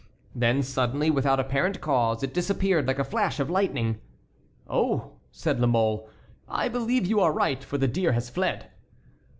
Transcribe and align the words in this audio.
Then 0.33 0.63
suddenly, 0.63 1.11
without 1.11 1.39
apparent 1.39 1.79
cause, 1.79 2.23
it 2.23 2.33
disappeared 2.33 2.87
like 2.87 2.97
a 2.97 3.03
flash 3.03 3.39
of 3.39 3.51
lightning. 3.51 4.01
"Oh!" 4.67 5.11
said 5.29 5.59
La 5.59 5.67
Mole, 5.67 6.09
"I 6.49 6.69
believe 6.69 7.05
you 7.05 7.19
are 7.19 7.31
right, 7.31 7.63
for 7.63 7.77
the 7.77 7.87
deer 7.87 8.13
has 8.13 8.27
fled." 8.27 8.71